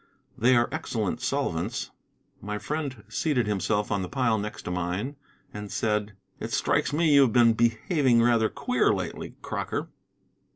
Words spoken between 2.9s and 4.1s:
seated himself on the